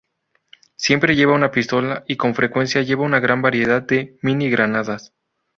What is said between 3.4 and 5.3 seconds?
variedad de mini-granadas.